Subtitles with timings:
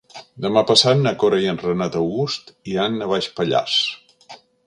[0.43, 3.79] Demà passat na Cora i en Renat August iran a Baix Pallars.